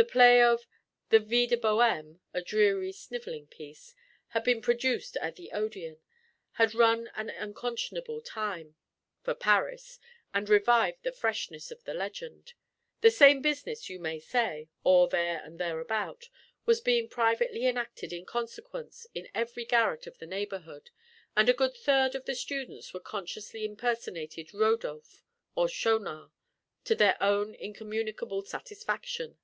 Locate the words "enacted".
17.66-18.12